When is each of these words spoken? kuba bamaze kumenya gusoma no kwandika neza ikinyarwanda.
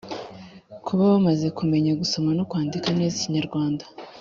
kuba 0.85 1.01
bamaze 1.13 1.47
kumenya 1.57 1.91
gusoma 2.01 2.29
no 2.37 2.43
kwandika 2.49 2.87
neza 2.99 3.15
ikinyarwanda. 3.17 3.85